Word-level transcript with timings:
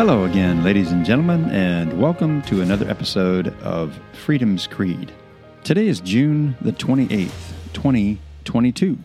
Hello 0.00 0.24
again, 0.24 0.64
ladies 0.64 0.92
and 0.92 1.04
gentlemen, 1.04 1.50
and 1.50 2.00
welcome 2.00 2.40
to 2.44 2.62
another 2.62 2.88
episode 2.88 3.48
of 3.60 4.00
Freedom's 4.14 4.66
Creed. 4.66 5.12
Today 5.62 5.88
is 5.88 6.00
June 6.00 6.56
the 6.62 6.72
28th, 6.72 7.52
2022. 7.74 8.96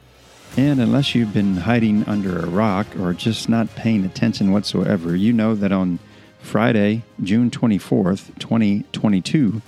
And 0.55 0.79
unless 0.79 1.13
you've 1.13 1.33
been 1.33 1.57
hiding 1.57 2.05
under 2.05 2.39
a 2.39 2.45
rock 2.45 2.87
or 2.97 3.13
just 3.13 3.49
not 3.49 3.75
paying 3.75 4.05
attention 4.05 4.53
whatsoever, 4.53 5.17
you 5.17 5.33
know 5.33 5.53
that 5.53 5.73
on 5.73 5.99
Friday, 6.39 7.03
June 7.21 7.51
24th, 7.51 8.39
2022, 8.39 9.61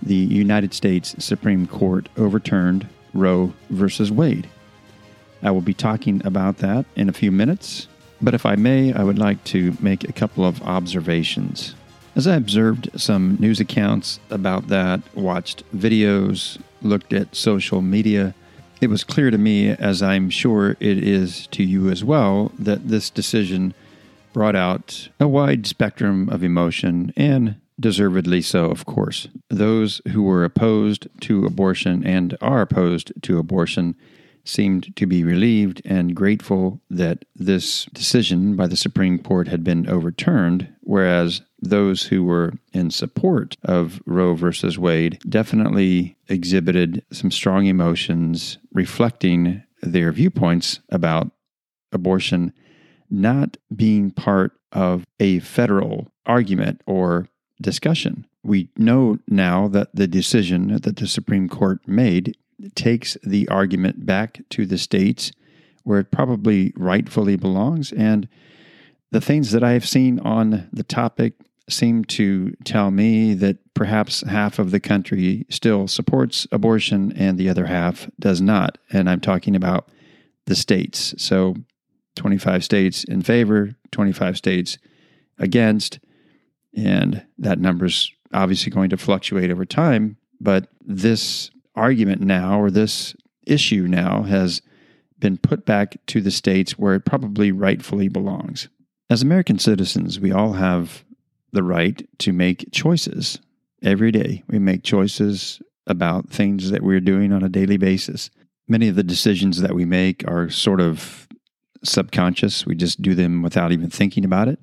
the 0.00 0.14
United 0.14 0.72
States 0.72 1.14
Supreme 1.22 1.66
Court 1.66 2.08
overturned 2.16 2.88
Roe 3.12 3.52
versus 3.68 4.10
Wade. 4.10 4.48
I 5.42 5.50
will 5.50 5.60
be 5.60 5.74
talking 5.74 6.24
about 6.24 6.58
that 6.58 6.86
in 6.96 7.10
a 7.10 7.12
few 7.12 7.30
minutes, 7.30 7.88
but 8.22 8.34
if 8.34 8.46
I 8.46 8.54
may, 8.56 8.92
I 8.92 9.02
would 9.02 9.18
like 9.18 9.42
to 9.44 9.76
make 9.80 10.08
a 10.08 10.12
couple 10.12 10.44
of 10.44 10.62
observations. 10.62 11.74
As 12.14 12.26
I 12.26 12.36
observed 12.36 12.90
some 12.94 13.36
news 13.40 13.58
accounts 13.58 14.20
about 14.30 14.68
that, 14.68 15.00
watched 15.14 15.64
videos, 15.74 16.60
looked 16.82 17.12
at 17.12 17.34
social 17.34 17.82
media, 17.82 18.34
it 18.80 18.90
was 18.90 19.04
clear 19.04 19.30
to 19.30 19.38
me, 19.38 19.70
as 19.70 20.02
I'm 20.02 20.28
sure 20.28 20.70
it 20.80 20.98
is 20.98 21.46
to 21.48 21.62
you 21.62 21.88
as 21.88 22.02
well, 22.02 22.50
that 22.58 22.88
this 22.88 23.10
decision 23.10 23.74
brought 24.32 24.56
out 24.56 25.08
a 25.20 25.28
wide 25.28 25.66
spectrum 25.66 26.28
of 26.28 26.42
emotion 26.42 27.12
and 27.16 27.56
deservedly 27.78 28.42
so, 28.42 28.66
of 28.66 28.84
course. 28.84 29.28
Those 29.48 30.00
who 30.12 30.22
were 30.22 30.44
opposed 30.44 31.08
to 31.22 31.46
abortion 31.46 32.04
and 32.06 32.36
are 32.40 32.60
opposed 32.60 33.12
to 33.22 33.38
abortion 33.38 33.94
seemed 34.44 34.94
to 34.96 35.06
be 35.06 35.24
relieved 35.24 35.82
and 35.84 36.14
grateful 36.14 36.80
that 36.90 37.24
this 37.36 37.84
decision 37.86 38.56
by 38.56 38.66
the 38.66 38.76
Supreme 38.76 39.18
Court 39.18 39.48
had 39.48 39.62
been 39.62 39.88
overturned, 39.88 40.68
whereas 40.80 41.42
those 41.60 42.04
who 42.04 42.24
were 42.24 42.54
in 42.72 42.90
support 42.90 43.56
of 43.62 44.02
Roe 44.04 44.34
versus 44.34 44.78
Wade 44.78 45.20
definitely 45.28 46.16
exhibited 46.28 47.04
some 47.12 47.30
strong 47.30 47.66
emotions 47.66 48.58
reflecting 48.72 49.62
their 49.80 50.12
viewpoints 50.12 50.80
about 50.90 51.30
abortion 51.92 52.52
not 53.12 53.58
being 53.74 54.10
part 54.10 54.52
of 54.72 55.04
a 55.20 55.38
federal 55.40 56.08
argument 56.24 56.80
or 56.86 57.28
discussion. 57.60 58.26
We 58.42 58.70
know 58.76 59.18
now 59.28 59.68
that 59.68 59.94
the 59.94 60.08
decision 60.08 60.80
that 60.82 60.96
the 60.96 61.06
Supreme 61.06 61.48
Court 61.48 61.86
made 61.86 62.36
takes 62.74 63.16
the 63.22 63.48
argument 63.48 64.06
back 64.06 64.40
to 64.50 64.66
the 64.66 64.78
states 64.78 65.32
where 65.84 66.00
it 66.00 66.10
probably 66.10 66.72
rightfully 66.76 67.36
belongs. 67.36 67.92
And 67.92 68.28
the 69.10 69.20
things 69.20 69.52
that 69.52 69.64
I 69.64 69.72
have 69.72 69.86
seen 69.86 70.18
on 70.20 70.68
the 70.72 70.84
topic 70.84 71.34
seem 71.68 72.04
to 72.04 72.52
tell 72.64 72.90
me 72.90 73.34
that 73.34 73.58
perhaps 73.74 74.22
half 74.22 74.58
of 74.58 74.70
the 74.70 74.80
country 74.80 75.46
still 75.48 75.88
supports 75.88 76.46
abortion 76.52 77.12
and 77.12 77.38
the 77.38 77.48
other 77.48 77.66
half 77.66 78.08
does 78.18 78.40
not. 78.40 78.78
And 78.90 79.08
I'm 79.08 79.20
talking 79.20 79.56
about 79.56 79.88
the 80.46 80.54
states. 80.54 81.14
So 81.18 81.54
25 82.16 82.64
states 82.64 83.04
in 83.04 83.22
favor, 83.22 83.74
25 83.90 84.36
states 84.36 84.78
against. 85.38 85.98
And 86.76 87.24
that 87.38 87.58
number's 87.58 88.12
obviously 88.32 88.70
going 88.70 88.90
to 88.90 88.96
fluctuate 88.96 89.50
over 89.50 89.64
time. 89.64 90.16
But 90.40 90.68
this 90.84 91.50
argument 91.74 92.20
now, 92.20 92.60
or 92.60 92.70
this 92.70 93.14
issue 93.46 93.86
now, 93.88 94.22
has 94.22 94.62
been 95.18 95.38
put 95.38 95.64
back 95.64 95.96
to 96.06 96.20
the 96.20 96.30
states 96.30 96.78
where 96.78 96.94
it 96.94 97.04
probably 97.04 97.52
rightfully 97.52 98.08
belongs. 98.08 98.68
As 99.08 99.22
American 99.22 99.58
citizens, 99.58 100.18
we 100.18 100.32
all 100.32 100.54
have 100.54 101.04
the 101.52 101.62
right 101.62 102.06
to 102.18 102.32
make 102.32 102.72
choices 102.72 103.38
every 103.82 104.10
day. 104.10 104.42
We 104.48 104.58
make 104.58 104.82
choices 104.82 105.60
about 105.86 106.30
things 106.30 106.70
that 106.70 106.82
we're 106.82 107.00
doing 107.00 107.32
on 107.32 107.42
a 107.42 107.48
daily 107.48 107.76
basis. 107.76 108.30
Many 108.68 108.88
of 108.88 108.96
the 108.96 109.02
decisions 109.02 109.60
that 109.60 109.74
we 109.74 109.84
make 109.84 110.26
are 110.28 110.48
sort 110.48 110.80
of 110.80 111.28
subconscious, 111.84 112.64
we 112.64 112.74
just 112.74 113.02
do 113.02 113.14
them 113.14 113.42
without 113.42 113.72
even 113.72 113.90
thinking 113.90 114.24
about 114.24 114.48
it. 114.48 114.60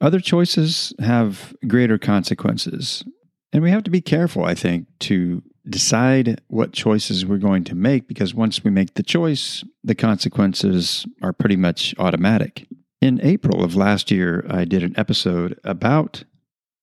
Other 0.00 0.20
choices 0.20 0.92
have 1.00 1.54
greater 1.66 1.98
consequences. 1.98 3.04
And 3.52 3.62
we 3.62 3.70
have 3.70 3.84
to 3.84 3.90
be 3.90 4.00
careful, 4.00 4.44
I 4.44 4.54
think, 4.54 4.86
to 5.00 5.42
decide 5.68 6.40
what 6.48 6.72
choices 6.72 7.26
we're 7.26 7.38
going 7.38 7.64
to 7.64 7.74
make 7.74 8.08
because 8.08 8.34
once 8.34 8.64
we 8.64 8.70
make 8.70 8.94
the 8.94 9.02
choice, 9.02 9.64
the 9.84 9.94
consequences 9.94 11.06
are 11.22 11.32
pretty 11.32 11.56
much 11.56 11.94
automatic. 11.98 12.66
In 13.00 13.20
April 13.22 13.62
of 13.62 13.76
last 13.76 14.10
year, 14.10 14.44
I 14.48 14.64
did 14.64 14.82
an 14.82 14.94
episode 14.96 15.58
about 15.64 16.24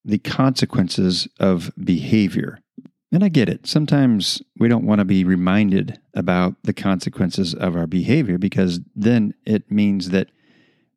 the 0.03 0.19
consequences 0.19 1.27
of 1.39 1.71
behavior. 1.83 2.59
And 3.11 3.23
I 3.23 3.29
get 3.29 3.49
it. 3.49 3.65
Sometimes 3.65 4.41
we 4.57 4.67
don't 4.67 4.85
want 4.85 4.99
to 4.99 5.05
be 5.05 5.23
reminded 5.23 5.99
about 6.13 6.55
the 6.63 6.73
consequences 6.73 7.53
of 7.53 7.75
our 7.75 7.87
behavior 7.87 8.37
because 8.37 8.81
then 8.95 9.33
it 9.45 9.71
means 9.71 10.09
that 10.09 10.29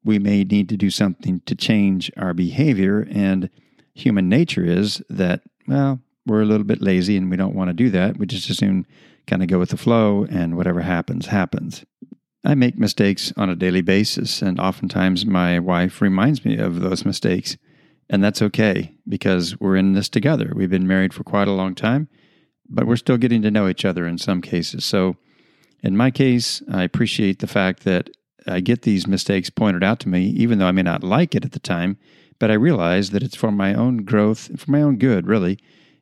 we 0.05 0.19
may 0.19 0.45
need 0.45 0.69
to 0.69 0.77
do 0.77 0.91
something 0.91 1.41
to 1.47 1.55
change 1.55 2.11
our 2.17 2.35
behavior. 2.35 3.07
And 3.11 3.51
human 3.95 4.29
nature 4.29 4.65
is 4.65 5.03
that, 5.09 5.43
well, 5.67 6.01
we're 6.29 6.43
a 6.43 6.47
little 6.47 6.65
bit 6.65 6.81
lazy 6.81 7.17
and 7.17 7.31
we 7.31 7.37
don't 7.37 7.55
want 7.55 7.69
to 7.69 7.75
do 7.75 7.91
that. 7.91 8.19
We 8.19 8.27
just 8.27 8.49
assume 8.51 8.87
kind 9.27 9.43
of 9.43 9.49
go 9.49 9.59
with 9.59 9.71
the 9.71 9.77
flow 9.77 10.27
and 10.31 10.57
whatever 10.57 10.81
happens, 10.81 11.27
happens. 11.27 11.85
I 12.45 12.55
make 12.55 12.79
mistakes 12.79 13.33
on 13.37 13.51
a 13.51 13.57
daily 13.57 13.81
basis, 13.81 14.43
and 14.43 14.61
oftentimes 14.61 15.27
my 15.27 15.59
wife 15.59 16.01
reminds 16.01 16.45
me 16.45 16.57
of 16.57 16.81
those 16.81 17.05
mistakes. 17.05 17.57
And 18.09 18.25
that's 18.25 18.41
okay 18.41 18.95
because 19.07 19.59
we're 19.61 19.77
in 19.77 19.93
this 19.93 20.09
together. 20.09 20.53
We've 20.55 20.71
been 20.71 20.87
married 20.87 21.13
for 21.13 21.25
quite 21.25 21.49
a 21.49 21.53
long 21.53 21.75
time, 21.75 22.09
but 22.69 22.87
we're 22.87 22.97
still 22.97 23.19
getting 23.19 23.43
to 23.43 23.51
know 23.51 23.69
each 23.69 23.85
other 23.85 24.07
in 24.07 24.19
some 24.19 24.41
cases. 24.41 24.85
So, 24.85 25.17
in 25.83 25.97
my 25.97 26.11
case, 26.11 26.63
I 26.73 26.85
appreciate 26.85 27.41
the 27.41 27.47
fact 27.47 27.85
that 27.85 28.09
I 28.47 28.61
get 28.61 28.83
these 28.83 29.07
mistakes 29.07 29.51
pointed 29.51 29.85
out 29.85 30.01
to 30.01 30.09
me, 30.09 30.29
even 30.29 30.59
though 30.59 30.67
I 30.67 30.73
may 30.73 30.83
not 30.83 31.05
like 31.05 31.35
it 31.35 31.45
at 31.45 31.53
the 31.53 31.59
time, 31.59 31.99
but 32.39 32.51
I 32.51 32.55
realize 32.55 33.11
that 33.11 33.23
it's 33.23 33.37
for 33.37 33.53
my 33.53 33.75
own 33.75 33.99
growth, 33.99 34.59
for 34.59 34.71
my 34.71 34.81
own 34.81 34.97
good, 34.97 35.27
really. 35.27 35.59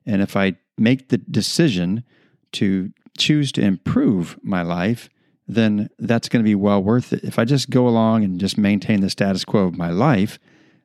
And 0.06 0.22
if 0.22 0.36
I 0.36 0.56
make 0.78 1.08
the 1.08 1.18
decision 1.18 2.04
to 2.52 2.92
choose 3.18 3.52
to 3.52 3.62
improve 3.62 4.38
my 4.42 4.62
life, 4.62 5.08
then 5.48 5.88
that's 5.98 6.28
going 6.28 6.42
to 6.44 6.48
be 6.48 6.54
well 6.54 6.82
worth 6.82 7.12
it. 7.12 7.24
If 7.24 7.38
I 7.38 7.44
just 7.44 7.70
go 7.70 7.86
along 7.86 8.24
and 8.24 8.40
just 8.40 8.58
maintain 8.58 9.00
the 9.00 9.10
status 9.10 9.44
quo 9.44 9.66
of 9.66 9.76
my 9.76 9.90
life, 9.90 10.38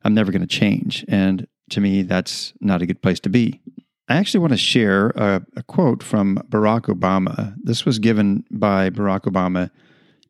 I'm 0.03 0.13
never 0.13 0.31
going 0.31 0.41
to 0.41 0.47
change. 0.47 1.05
And 1.07 1.47
to 1.71 1.81
me, 1.81 2.03
that's 2.03 2.53
not 2.59 2.81
a 2.81 2.85
good 2.85 3.01
place 3.01 3.19
to 3.21 3.29
be. 3.29 3.61
I 4.07 4.15
actually 4.15 4.41
want 4.41 4.51
to 4.51 4.57
share 4.57 5.09
a, 5.11 5.41
a, 5.55 5.63
quote 5.63 6.03
from 6.03 6.37
Barack 6.49 6.93
Obama. 6.93 7.55
This 7.63 7.85
was 7.85 7.97
given 7.97 8.43
by 8.51 8.89
Barack 8.89 9.21
Obama 9.21 9.71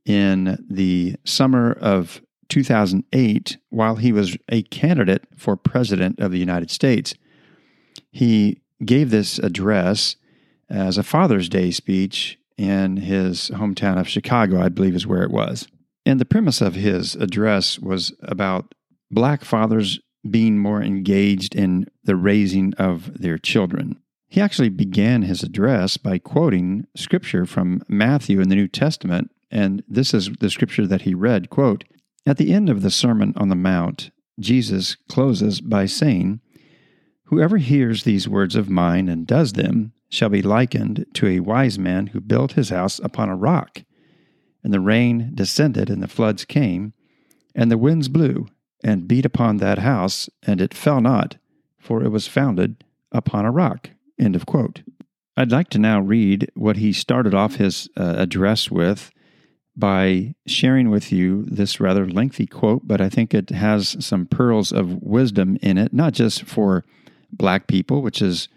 in 0.05 0.63
the 0.69 1.15
summer 1.25 1.73
of 1.73 2.21
2008 2.49 3.57
while 3.69 3.95
he 3.95 4.11
was 4.11 4.37
a 4.49 4.61
candidate 4.63 5.25
for 5.35 5.55
president 5.55 6.19
of 6.19 6.31
the 6.31 6.37
United 6.37 6.69
States. 6.69 7.15
He 8.11 8.60
gave 8.85 9.09
this 9.09 9.39
address 9.39 10.15
as 10.69 10.97
a 10.97 11.03
Father's 11.03 11.49
Day 11.49 11.71
speech 11.71 12.37
in 12.57 12.97
his 12.97 13.49
hometown 13.53 13.99
of 13.99 14.07
Chicago, 14.07 14.61
I 14.61 14.69
believe 14.69 14.95
is 14.95 15.07
where 15.07 15.23
it 15.23 15.31
was. 15.31 15.67
And 16.05 16.19
the 16.19 16.25
premise 16.25 16.61
of 16.61 16.75
his 16.75 17.15
address 17.15 17.79
was 17.79 18.13
about 18.21 18.73
black 19.09 19.43
fathers 19.43 19.99
being 20.29 20.57
more 20.57 20.81
engaged 20.81 21.55
in 21.55 21.87
the 22.03 22.15
raising 22.15 22.73
of 22.75 23.19
their 23.19 23.37
children. 23.37 23.97
He 24.27 24.39
actually 24.39 24.69
began 24.69 25.23
his 25.23 25.43
address 25.43 25.97
by 25.97 26.17
quoting 26.17 26.87
scripture 26.95 27.45
from 27.45 27.83
Matthew 27.87 28.39
in 28.39 28.49
the 28.49 28.55
New 28.55 28.67
Testament, 28.67 29.31
and 29.49 29.83
this 29.87 30.13
is 30.13 30.29
the 30.39 30.49
scripture 30.49 30.87
that 30.87 31.01
he 31.01 31.13
read, 31.13 31.49
quote, 31.49 31.83
At 32.25 32.37
the 32.37 32.53
end 32.53 32.69
of 32.69 32.81
the 32.81 32.91
Sermon 32.91 33.33
on 33.35 33.49
the 33.49 33.55
Mount, 33.55 34.11
Jesus 34.39 34.95
closes 35.09 35.59
by 35.59 35.85
saying, 35.85 36.39
Whoever 37.31 37.57
hears 37.57 38.03
these 38.03 38.27
words 38.27 38.57
of 38.57 38.69
mine 38.69 39.07
and 39.07 39.25
does 39.25 39.53
them 39.53 39.93
shall 40.09 40.27
be 40.27 40.41
likened 40.41 41.05
to 41.13 41.27
a 41.27 41.39
wise 41.39 41.79
man 41.79 42.07
who 42.07 42.19
built 42.19 42.51
his 42.51 42.69
house 42.69 42.99
upon 42.99 43.29
a 43.29 43.37
rock. 43.37 43.83
And 44.65 44.73
the 44.73 44.81
rain 44.81 45.31
descended, 45.33 45.89
and 45.89 46.03
the 46.03 46.09
floods 46.09 46.43
came, 46.43 46.91
and 47.55 47.71
the 47.71 47.77
winds 47.77 48.09
blew, 48.09 48.47
and 48.83 49.07
beat 49.07 49.25
upon 49.25 49.57
that 49.57 49.79
house, 49.79 50.29
and 50.43 50.59
it 50.59 50.73
fell 50.73 50.99
not, 50.99 51.37
for 51.79 52.03
it 52.03 52.09
was 52.09 52.27
founded 52.27 52.83
upon 53.13 53.45
a 53.45 53.51
rock. 53.51 53.91
End 54.19 54.35
of 54.35 54.45
quote. 54.45 54.81
I'd 55.37 55.53
like 55.53 55.69
to 55.69 55.79
now 55.79 56.01
read 56.01 56.51
what 56.53 56.75
he 56.75 56.91
started 56.91 57.33
off 57.33 57.55
his 57.55 57.87
uh, 57.95 58.15
address 58.17 58.69
with 58.69 59.09
by 59.73 60.35
sharing 60.45 60.89
with 60.89 61.13
you 61.13 61.45
this 61.45 61.79
rather 61.79 62.05
lengthy 62.05 62.45
quote, 62.45 62.85
but 62.85 62.99
I 62.99 63.07
think 63.07 63.33
it 63.33 63.51
has 63.51 63.95
some 64.05 64.25
pearls 64.25 64.73
of 64.73 65.01
wisdom 65.01 65.57
in 65.61 65.77
it, 65.77 65.93
not 65.93 66.11
just 66.11 66.43
for 66.43 66.83
black 67.31 67.67
people, 67.67 68.01
which 68.01 68.21
is 68.21 68.47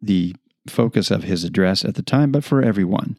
the 0.00 0.34
focus 0.68 1.10
of 1.10 1.24
his 1.24 1.44
address 1.44 1.84
at 1.84 1.94
the 1.94 2.02
time, 2.02 2.32
but 2.32 2.44
for 2.44 2.62
everyone. 2.62 3.18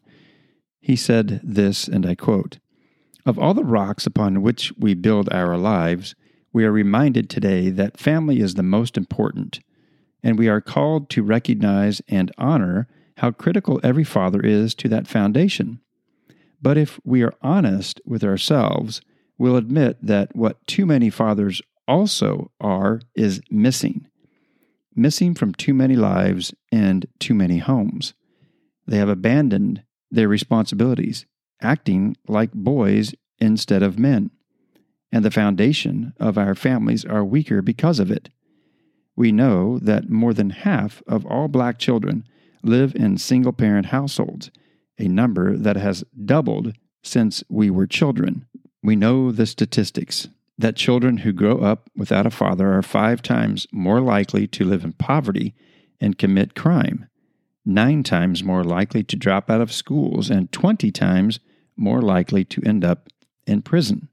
He 0.80 0.96
said 0.96 1.40
this, 1.42 1.88
and 1.88 2.06
I 2.06 2.14
quote 2.14 2.58
Of 3.26 3.38
all 3.38 3.54
the 3.54 3.64
rocks 3.64 4.06
upon 4.06 4.42
which 4.42 4.72
we 4.78 4.94
build 4.94 5.28
our 5.32 5.56
lives, 5.56 6.14
we 6.52 6.64
are 6.64 6.72
reminded 6.72 7.28
today 7.28 7.70
that 7.70 7.98
family 7.98 8.40
is 8.40 8.54
the 8.54 8.62
most 8.62 8.96
important, 8.96 9.60
and 10.22 10.38
we 10.38 10.48
are 10.48 10.60
called 10.60 11.10
to 11.10 11.22
recognize 11.22 12.00
and 12.08 12.32
honor 12.38 12.88
how 13.18 13.30
critical 13.30 13.80
every 13.82 14.04
father 14.04 14.40
is 14.40 14.74
to 14.76 14.88
that 14.88 15.06
foundation. 15.06 15.80
But 16.60 16.78
if 16.78 16.98
we 17.04 17.22
are 17.22 17.34
honest 17.42 18.00
with 18.04 18.24
ourselves, 18.24 19.00
we'll 19.36 19.56
admit 19.56 19.98
that 20.02 20.34
what 20.34 20.64
too 20.66 20.86
many 20.86 21.10
fathers 21.10 21.62
also 21.86 22.50
are 22.60 23.00
is 23.14 23.40
missing. 23.50 24.06
Missing 24.98 25.34
from 25.34 25.54
too 25.54 25.74
many 25.74 25.94
lives 25.94 26.52
and 26.72 27.06
too 27.20 27.32
many 27.32 27.58
homes. 27.58 28.14
They 28.84 28.96
have 28.96 29.08
abandoned 29.08 29.84
their 30.10 30.26
responsibilities, 30.26 31.24
acting 31.62 32.16
like 32.26 32.52
boys 32.52 33.14
instead 33.38 33.84
of 33.84 33.96
men. 33.96 34.32
And 35.12 35.24
the 35.24 35.30
foundation 35.30 36.14
of 36.18 36.36
our 36.36 36.56
families 36.56 37.04
are 37.04 37.24
weaker 37.24 37.62
because 37.62 38.00
of 38.00 38.10
it. 38.10 38.30
We 39.14 39.30
know 39.30 39.78
that 39.78 40.10
more 40.10 40.34
than 40.34 40.50
half 40.50 41.00
of 41.06 41.24
all 41.26 41.46
black 41.46 41.78
children 41.78 42.24
live 42.64 42.92
in 42.96 43.18
single 43.18 43.52
parent 43.52 43.86
households, 43.86 44.50
a 44.98 45.06
number 45.06 45.56
that 45.56 45.76
has 45.76 46.02
doubled 46.24 46.74
since 47.04 47.44
we 47.48 47.70
were 47.70 47.86
children. 47.86 48.46
We 48.82 48.96
know 48.96 49.30
the 49.30 49.46
statistics 49.46 50.26
that 50.58 50.76
children 50.76 51.18
who 51.18 51.32
grow 51.32 51.58
up 51.58 51.88
without 51.96 52.26
a 52.26 52.30
father 52.30 52.72
are 52.74 52.82
five 52.82 53.22
times 53.22 53.66
more 53.72 54.00
likely 54.00 54.46
to 54.48 54.64
live 54.64 54.84
in 54.84 54.92
poverty 54.92 55.54
and 56.00 56.18
commit 56.18 56.56
crime, 56.56 57.06
nine 57.64 58.02
times 58.02 58.42
more 58.42 58.64
likely 58.64 59.04
to 59.04 59.16
drop 59.16 59.48
out 59.48 59.60
of 59.60 59.72
schools, 59.72 60.28
and 60.28 60.50
20 60.50 60.90
times 60.90 61.38
more 61.76 62.02
likely 62.02 62.44
to 62.44 62.62
end 62.64 62.84
up 62.84 63.08
in 63.46 63.62
prison. 63.62 64.08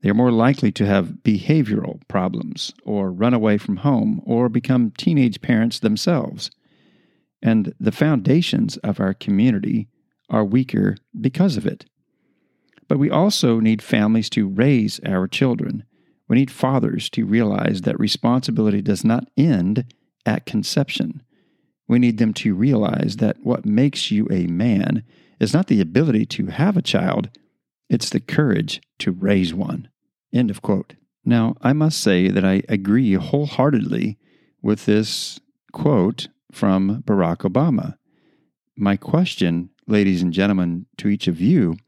They 0.00 0.10
are 0.10 0.14
more 0.14 0.32
likely 0.32 0.72
to 0.72 0.86
have 0.86 1.18
behavioral 1.22 2.00
problems, 2.08 2.74
or 2.84 3.12
run 3.12 3.34
away 3.34 3.56
from 3.56 3.78
home, 3.78 4.20
or 4.26 4.48
become 4.48 4.90
teenage 4.90 5.40
parents 5.40 5.78
themselves. 5.78 6.50
And 7.40 7.72
the 7.78 7.92
foundations 7.92 8.76
of 8.78 8.98
our 8.98 9.14
community 9.14 9.88
are 10.28 10.44
weaker 10.44 10.96
because 11.20 11.56
of 11.56 11.66
it. 11.66 11.84
But 12.92 12.98
we 12.98 13.08
also 13.08 13.58
need 13.58 13.80
families 13.80 14.28
to 14.28 14.46
raise 14.46 15.00
our 15.06 15.26
children. 15.26 15.84
We 16.28 16.36
need 16.36 16.50
fathers 16.50 17.08
to 17.12 17.24
realize 17.24 17.80
that 17.80 17.98
responsibility 17.98 18.82
does 18.82 19.02
not 19.02 19.30
end 19.34 19.94
at 20.26 20.44
conception. 20.44 21.22
We 21.88 21.98
need 21.98 22.18
them 22.18 22.34
to 22.34 22.54
realize 22.54 23.16
that 23.16 23.38
what 23.42 23.64
makes 23.64 24.10
you 24.10 24.28
a 24.30 24.46
man 24.46 25.04
is 25.40 25.54
not 25.54 25.68
the 25.68 25.80
ability 25.80 26.26
to 26.26 26.48
have 26.48 26.76
a 26.76 26.82
child, 26.82 27.30
it's 27.88 28.10
the 28.10 28.20
courage 28.20 28.82
to 28.98 29.10
raise 29.10 29.54
one. 29.54 29.88
End 30.30 30.50
of 30.50 30.60
quote. 30.60 30.92
Now, 31.24 31.54
I 31.62 31.72
must 31.72 31.98
say 31.98 32.28
that 32.28 32.44
I 32.44 32.62
agree 32.68 33.14
wholeheartedly 33.14 34.18
with 34.60 34.84
this 34.84 35.40
quote 35.72 36.28
from 36.52 37.02
Barack 37.06 37.38
Obama. 37.38 37.96
My 38.76 38.98
question, 38.98 39.70
ladies 39.86 40.20
and 40.20 40.30
gentlemen, 40.30 40.84
to 40.98 41.08
each 41.08 41.26
of 41.26 41.40
you 41.40 41.78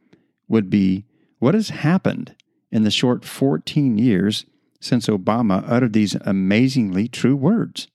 would 0.48 0.70
be 0.70 1.04
what 1.38 1.54
has 1.54 1.70
happened 1.70 2.34
in 2.70 2.82
the 2.82 2.90
short 2.90 3.24
14 3.24 3.98
years 3.98 4.46
since 4.80 5.06
Obama 5.06 5.64
uttered 5.66 5.92
these 5.92 6.14
amazingly 6.22 7.08
true 7.08 7.36
words? 7.36 7.88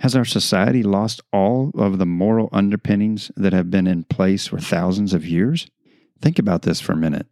Has 0.00 0.14
our 0.14 0.24
society 0.24 0.82
lost 0.82 1.20
all 1.32 1.72
of 1.74 1.98
the 1.98 2.06
moral 2.06 2.48
underpinnings 2.52 3.32
that 3.36 3.52
have 3.52 3.70
been 3.70 3.86
in 3.86 4.04
place 4.04 4.46
for 4.46 4.60
thousands 4.60 5.12
of 5.12 5.26
years? 5.26 5.66
Think 6.20 6.38
about 6.38 6.62
this 6.62 6.80
for 6.80 6.92
a 6.92 6.96
minute. 6.96 7.26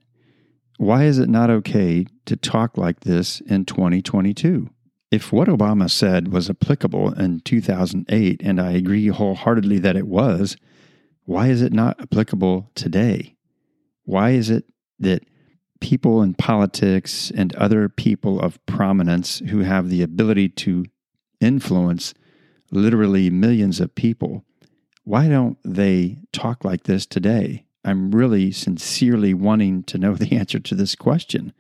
Why 0.77 1.05
is 1.05 1.19
it 1.19 1.29
not 1.29 1.49
okay 1.49 2.07
to 2.27 2.37
talk 2.37 2.77
like 2.77 3.01
this 3.01 3.41
in 3.43 3.65
2022? 3.65 4.69
If 5.11 5.33
what 5.33 5.49
Obama 5.49 5.89
said 5.89 6.33
was 6.33 6.51
applicable 6.51 7.13
in 7.13 7.41
2008, 7.41 8.41
and 8.43 8.61
I 8.61 8.73
agree 8.73 9.07
wholeheartedly 9.09 9.79
that 9.79 9.97
it 9.97 10.09
was, 10.09 10.57
why 11.25 11.49
is 11.49 11.63
it 11.63 11.73
not 11.73 12.01
applicable 12.01 12.71
today? 12.75 13.36
Why 14.07 14.31
is 14.31 14.49
it 14.49 14.65
that 14.99 15.25
people 15.81 16.23
in 16.23 16.35
politics 16.35 17.31
and 17.37 17.55
other 17.57 17.89
people 17.89 18.41
of 18.41 18.65
prominence 18.67 19.41
who 19.51 19.61
have 19.61 19.91
the 19.91 20.03
ability 20.03 20.49
to 20.49 20.87
influence 21.41 22.15
literally 22.71 23.31
millions 23.31 23.81
of 23.81 23.95
people, 23.95 24.45
why 25.05 25.29
don't 25.29 25.59
they 25.65 26.19
talk 26.33 26.65
like 26.65 26.85
this 26.85 27.05
today? 27.05 27.67
I'm 27.85 28.11
really 28.11 28.51
sincerely 28.51 29.35
wanting 29.35 29.85
to 29.85 29.99
know 29.99 30.15
the 30.17 30.37
answer 30.37 30.59
to 30.59 30.75
this 30.75 30.95
question. 30.95 31.53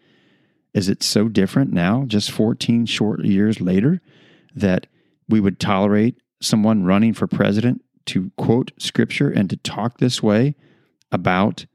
Is 0.72 0.88
it 0.88 1.02
so 1.02 1.28
different 1.28 1.72
now, 1.72 2.04
just 2.06 2.31
14 2.31 2.87
short 2.87 3.25
years 3.25 3.60
later, 3.60 4.00
that 4.54 4.87
we 5.28 5.40
would 5.40 5.58
tolerate 5.58 6.20
someone 6.40 6.84
running 6.84 7.14
for 7.14 7.26
president 7.26 7.82
to 8.06 8.31
quote 8.37 8.72
scripture 8.78 9.31
and 9.31 9.49
to 9.50 9.56
talk 9.56 9.99
this 9.99 10.22
way 10.22 10.54
about 11.10 11.66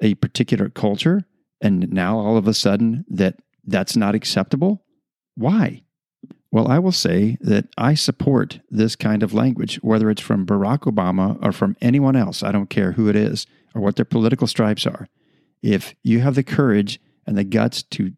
a 0.00 0.14
particular 0.14 0.68
culture 0.68 1.24
and 1.60 1.92
now 1.92 2.18
all 2.18 2.36
of 2.36 2.46
a 2.46 2.54
sudden 2.54 3.04
that 3.08 3.36
that's 3.64 3.96
not 3.96 4.14
acceptable? 4.14 4.84
Why? 5.34 5.82
Well, 6.50 6.68
I 6.68 6.78
will 6.78 6.92
say 6.92 7.36
that 7.40 7.66
I 7.76 7.94
support 7.94 8.60
this 8.70 8.96
kind 8.96 9.22
of 9.22 9.34
language, 9.34 9.76
whether 9.76 10.08
it's 10.08 10.22
from 10.22 10.46
Barack 10.46 10.80
Obama 10.80 11.38
or 11.42 11.52
from 11.52 11.76
anyone 11.82 12.16
else. 12.16 12.42
I 12.42 12.52
don't 12.52 12.70
care 12.70 12.92
who 12.92 13.08
it 13.08 13.16
is 13.16 13.46
or 13.74 13.82
what 13.82 13.96
their 13.96 14.06
political 14.06 14.46
stripes 14.46 14.86
are. 14.86 15.08
If 15.62 15.94
you 16.02 16.20
have 16.20 16.36
the 16.36 16.42
courage 16.42 17.00
and 17.26 17.36
the 17.36 17.44
guts 17.44 17.82
to 17.82 18.12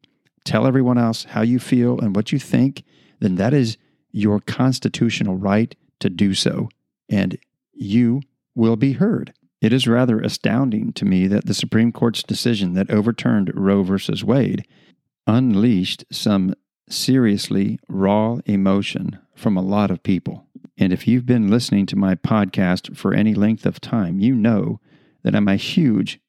tell 0.45 0.67
everyone 0.67 0.99
else 0.99 1.25
how 1.25 1.43
you 1.43 1.59
feel 1.59 1.99
and 1.99 2.15
what 2.15 2.31
you 2.31 2.39
think, 2.39 2.85
then 3.19 3.35
that 3.37 3.53
is 3.53 3.77
your 4.13 4.41
constitutional 4.41 5.37
right 5.37 5.75
to 5.99 6.09
do 6.09 6.35
so. 6.35 6.69
And 7.09 7.37
you 7.73 8.23
will 8.55 8.77
be 8.77 8.93
heard. 8.93 9.33
It 9.61 9.73
is 9.73 9.87
rather 9.87 10.21
astounding 10.21 10.93
to 10.95 11.05
me 11.05 11.27
that 11.27 11.47
the 11.47 11.55
Supreme 11.55 11.93
Court's 11.93 12.23
decision 12.23 12.73
that 12.75 12.91
overturned 12.91 13.53
Roe 13.55 13.83
v. 13.83 13.99
Wade 14.25 14.67
unleashed 15.27 16.05
some 16.11 16.55
seriously 16.89 17.79
raw 17.89 18.39
emotion 18.47 19.19
from 19.35 19.57
a 19.57 19.63
lot 19.63 19.91
of 19.91 20.03
people. 20.03 20.47
And 20.79 20.93
if 20.93 21.07
you've 21.07 21.27
been 21.27 21.51
listening 21.51 21.87
to 21.87 21.97
my 21.97 22.15
podcast 22.15 22.97
for 22.97 23.13
any 23.13 23.35
length 23.35 23.67
of 23.67 23.81
time, 23.81 24.19
you 24.19 24.35
know 24.35 24.81
that 25.23 25.37
I'm 25.37 25.49
a 25.49 25.57
huge 25.57 26.21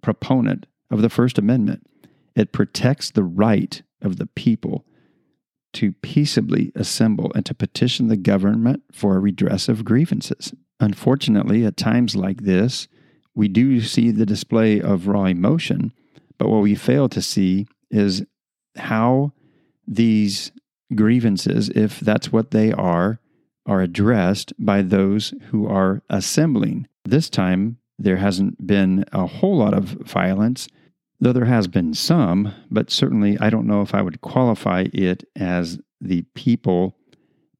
proponent 0.00 0.66
of 0.90 1.02
the 1.02 1.10
First 1.10 1.38
Amendment. 1.38 1.84
It 2.36 2.52
protects 2.52 3.10
the 3.10 3.24
right 3.24 3.82
of 4.00 4.16
the 4.16 4.26
people 4.26 4.84
to 5.72 5.92
peaceably 5.92 6.70
assemble 6.76 7.32
and 7.34 7.44
to 7.46 7.54
petition 7.54 8.06
the 8.08 8.16
government 8.16 8.84
for 8.92 9.16
a 9.16 9.20
redress 9.20 9.68
of 9.68 9.84
grievances. 9.84 10.54
Unfortunately, 10.80 11.64
at 11.64 11.76
times 11.76 12.14
like 12.14 12.42
this, 12.42 12.88
we 13.34 13.48
do 13.48 13.80
see 13.80 14.10
the 14.10 14.26
display 14.26 14.80
of 14.80 15.06
raw 15.06 15.24
emotion, 15.24 15.92
but 16.38 16.48
what 16.48 16.62
we 16.62 16.74
fail 16.74 17.08
to 17.10 17.22
see 17.22 17.66
is 17.90 18.24
how 18.76 19.32
these 19.86 20.52
grievances, 20.94 21.70
if 21.70 22.00
that's 22.00 22.32
what 22.32 22.50
they 22.50 22.72
are, 22.72 23.20
are 23.66 23.80
addressed 23.80 24.52
by 24.58 24.82
those 24.82 25.34
who 25.50 25.66
are 25.66 26.02
assembling. 26.08 26.86
This 27.04 27.28
time, 27.28 27.78
there 27.98 28.16
hasn't 28.16 28.66
been 28.66 29.04
a 29.12 29.26
whole 29.26 29.58
lot 29.58 29.74
of 29.74 29.84
violence, 29.84 30.68
though 31.20 31.32
there 31.32 31.46
has 31.46 31.66
been 31.66 31.94
some, 31.94 32.54
but 32.70 32.90
certainly 32.90 33.38
I 33.38 33.50
don't 33.50 33.66
know 33.66 33.82
if 33.82 33.94
I 33.94 34.02
would 34.02 34.20
qualify 34.20 34.86
it 34.92 35.24
as 35.34 35.78
the 36.00 36.22
people 36.34 36.96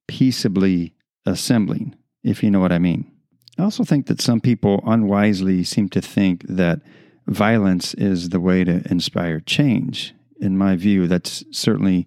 peaceably 0.06 0.94
assembling 1.24 1.95
if 2.26 2.42
you 2.42 2.50
know 2.50 2.60
what 2.60 2.72
I 2.72 2.78
mean. 2.78 3.10
I 3.58 3.62
also 3.62 3.84
think 3.84 4.06
that 4.06 4.20
some 4.20 4.40
people 4.40 4.82
unwisely 4.84 5.64
seem 5.64 5.88
to 5.90 6.02
think 6.02 6.44
that 6.48 6.80
violence 7.26 7.94
is 7.94 8.28
the 8.28 8.40
way 8.40 8.64
to 8.64 8.82
inspire 8.90 9.40
change. 9.40 10.12
In 10.40 10.58
my 10.58 10.76
view, 10.76 11.06
that's 11.06 11.44
certainly 11.52 12.06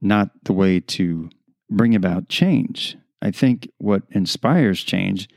not 0.00 0.30
the 0.44 0.52
way 0.52 0.80
to 0.80 1.30
bring 1.70 1.94
about 1.94 2.28
change. 2.28 2.96
I 3.22 3.30
think 3.30 3.68
what 3.78 4.02
inspires 4.10 4.82
change 4.82 5.28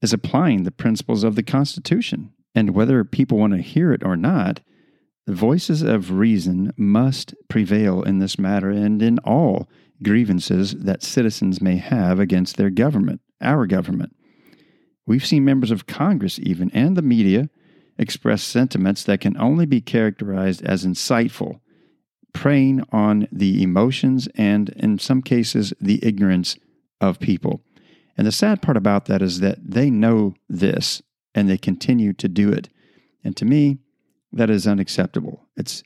is 0.00 0.12
applying 0.12 0.62
the 0.62 0.70
principles 0.70 1.24
of 1.24 1.34
the 1.34 1.42
Constitution. 1.42 2.32
And 2.54 2.74
whether 2.74 3.04
people 3.04 3.38
want 3.38 3.52
to 3.54 3.62
hear 3.62 3.92
it 3.92 4.04
or 4.04 4.16
not, 4.16 4.60
the 5.26 5.34
voices 5.34 5.82
of 5.82 6.12
reason 6.12 6.72
must 6.76 7.34
prevail 7.48 8.02
in 8.02 8.18
this 8.18 8.38
matter 8.38 8.70
and 8.70 9.02
in 9.02 9.18
all 9.20 9.68
grievances 10.02 10.72
that 10.72 11.02
citizens 11.02 11.60
may 11.60 11.76
have 11.76 12.18
against 12.18 12.56
their 12.56 12.70
government 12.70 13.20
our 13.42 13.66
government. 13.66 14.14
We've 15.06 15.26
seen 15.26 15.44
members 15.44 15.70
of 15.70 15.86
Congress, 15.86 16.38
even, 16.42 16.70
and 16.70 16.96
the 16.96 17.02
media 17.02 17.50
express 17.98 18.42
sentiments 18.42 19.04
that 19.04 19.20
can 19.20 19.36
only 19.36 19.66
be 19.66 19.80
characterized 19.80 20.62
as 20.62 20.84
inciteful, 20.84 21.60
preying 22.32 22.82
on 22.92 23.28
the 23.30 23.62
emotions 23.62 24.28
and, 24.34 24.70
in 24.70 24.98
some 24.98 25.22
cases, 25.22 25.72
the 25.80 26.00
ignorance 26.02 26.56
of 27.00 27.18
people. 27.18 27.60
And 28.16 28.26
the 28.26 28.32
sad 28.32 28.62
part 28.62 28.76
about 28.76 29.06
that 29.06 29.22
is 29.22 29.40
that 29.40 29.58
they 29.62 29.90
know 29.90 30.34
this 30.48 31.02
and 31.34 31.48
they 31.48 31.58
continue 31.58 32.12
to 32.14 32.28
do 32.28 32.50
it. 32.52 32.68
And 33.24 33.36
to 33.36 33.44
me, 33.44 33.78
that 34.32 34.50
is 34.50 34.66
unacceptable. 34.66 35.46
It's 35.56 35.82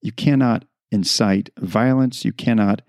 you 0.00 0.12
cannot 0.12 0.64
incite 0.90 1.50
violence. 1.58 2.24
You 2.24 2.32
cannot 2.32 2.82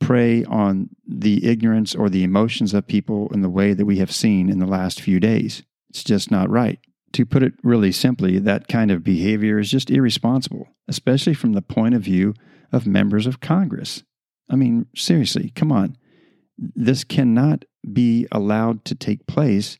prey 0.00 0.44
on 0.44 0.90
the 1.06 1.46
ignorance 1.46 1.94
or 1.94 2.08
the 2.08 2.24
emotions 2.24 2.74
of 2.74 2.86
people 2.86 3.28
in 3.32 3.42
the 3.42 3.50
way 3.50 3.72
that 3.72 3.86
we 3.86 3.98
have 3.98 4.12
seen 4.12 4.48
in 4.48 4.58
the 4.58 4.66
last 4.66 5.00
few 5.00 5.18
days. 5.20 5.62
It's 5.90 6.04
just 6.04 6.30
not 6.30 6.50
right. 6.50 6.78
To 7.12 7.24
put 7.24 7.42
it 7.42 7.54
really 7.62 7.92
simply, 7.92 8.38
that 8.38 8.68
kind 8.68 8.90
of 8.90 9.02
behavior 9.02 9.58
is 9.58 9.70
just 9.70 9.90
irresponsible, 9.90 10.68
especially 10.86 11.34
from 11.34 11.54
the 11.54 11.62
point 11.62 11.94
of 11.94 12.02
view 12.02 12.34
of 12.72 12.86
members 12.86 13.26
of 13.26 13.40
Congress. 13.40 14.02
I 14.50 14.56
mean, 14.56 14.86
seriously, 14.94 15.50
come 15.54 15.72
on. 15.72 15.96
This 16.58 17.04
cannot 17.04 17.64
be 17.90 18.26
allowed 18.30 18.84
to 18.86 18.94
take 18.94 19.26
place 19.26 19.78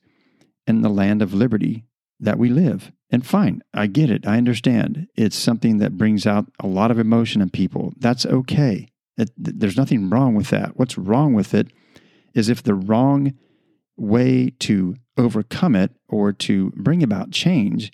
in 0.67 0.83
the 0.83 0.89
land 0.89 1.23
of 1.23 1.35
liberty 1.35 1.85
that 2.21 2.39
we 2.39 2.49
live. 2.49 2.93
And 3.11 3.25
fine, 3.25 3.63
I 3.73 3.87
get 3.87 4.11
it. 4.11 4.27
I 4.27 4.39
understand. 4.39 5.07
It's 5.15 5.37
something 5.37 5.79
that 5.79 5.97
brings 5.97 6.27
out 6.27 6.47
a 6.61 6.67
lot 6.67 6.91
of 6.91 6.99
emotion 6.99 7.41
in 7.41 7.51
people. 7.51 7.93
That's 7.99 8.27
okay. 8.27 8.89
There's 9.37 9.77
nothing 9.77 10.11
wrong 10.11 10.35
with 10.35 10.51
that. 10.51 10.77
What's 10.77 10.99
wrong 10.99 11.35
with 11.35 11.55
it 11.55 11.73
is 12.35 12.49
if 12.49 12.63
the 12.63 12.75
wrong 12.75 13.35
way 13.97 14.51
to 14.61 14.95
overcome 15.17 15.75
it 15.75 15.93
or 16.09 16.33
to 16.33 16.71
bring 16.77 17.03
about 17.03 17.31
change 17.31 17.91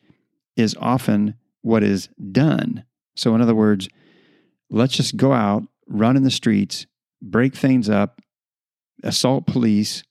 is 0.57 0.77
often 0.81 1.35
what 1.63 1.83
is 1.83 2.09
done. 2.33 2.85
So, 3.15 3.35
in 3.35 3.41
other 3.41 3.55
words, 3.55 3.89
let's 4.69 4.95
just 4.95 5.17
go 5.17 5.33
out, 5.33 5.63
run 5.87 6.17
in 6.17 6.25
the 6.25 6.31
streets, 6.31 6.87
break 7.21 7.55
things 7.55 7.89
up, 7.89 8.21
assault 9.05 9.47
police, 9.47 10.03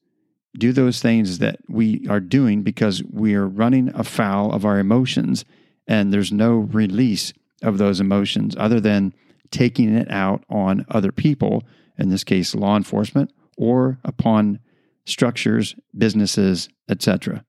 do 0.57 0.71
those 0.71 1.01
things 1.01 1.39
that 1.39 1.57
we 1.67 2.05
are 2.09 2.19
doing 2.19 2.61
because 2.61 3.03
we 3.03 3.35
are 3.35 3.47
running 3.47 3.89
afoul 3.89 4.51
of 4.51 4.65
our 4.65 4.79
emotions 4.79 5.45
and 5.87 6.13
there's 6.13 6.31
no 6.31 6.55
release 6.55 7.33
of 7.61 7.77
those 7.77 7.99
emotions 7.99 8.55
other 8.57 8.79
than 8.79 9.13
taking 9.51 9.95
it 9.95 10.09
out 10.09 10.43
on 10.49 10.85
other 10.89 11.11
people, 11.11 11.63
in 11.97 12.09
this 12.09 12.23
case, 12.23 12.55
law 12.55 12.75
enforcement, 12.75 13.31
or 13.57 13.99
upon 14.03 14.59
structures, 15.05 15.75
businesses, 15.97 16.69
etc. 16.89 17.43